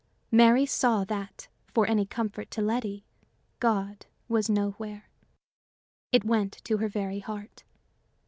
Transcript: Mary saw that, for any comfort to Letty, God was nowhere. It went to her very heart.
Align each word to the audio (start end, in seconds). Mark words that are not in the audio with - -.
Mary 0.31 0.65
saw 0.65 1.03
that, 1.03 1.47
for 1.75 1.85
any 1.85 2.07
comfort 2.07 2.49
to 2.49 2.59
Letty, 2.59 3.05
God 3.59 4.07
was 4.27 4.49
nowhere. 4.49 5.07
It 6.11 6.25
went 6.25 6.53
to 6.63 6.77
her 6.77 6.87
very 6.87 7.19
heart. 7.19 7.63